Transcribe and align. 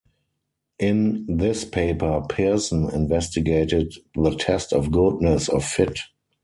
In 0.79 1.27
this 1.27 1.63
paper, 1.63 2.23
Pearson 2.27 2.89
investigated 2.89 3.93
the 4.15 4.31
test 4.33 4.73
of 4.73 4.91
goodness 4.91 5.47
of 5.47 5.63
fit. 5.63 5.99